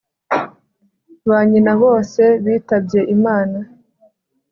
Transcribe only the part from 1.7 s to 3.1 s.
bose bitabye